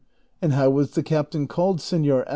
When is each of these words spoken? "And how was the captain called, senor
"And 0.41 0.53
how 0.53 0.71
was 0.71 0.89
the 0.95 1.03
captain 1.03 1.45
called, 1.47 1.79
senor 1.79 2.25